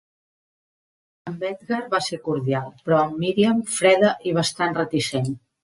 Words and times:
Amb 1.31 1.45
Edgar 1.49 1.83
va 1.91 1.99
ser 2.07 2.19
cordial, 2.29 2.73
però 2.87 3.03
amb 3.03 3.23
Miriam 3.27 3.63
freda 3.77 4.13
i 4.33 4.37
bastant 4.43 4.77
reticent. 4.83 5.33